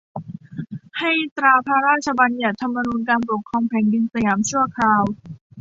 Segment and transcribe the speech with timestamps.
[0.99, 5.03] ให้ตราพระราชบัญญัติธรรมนูญการปกครองแผ่นดินสยามชั่วคราว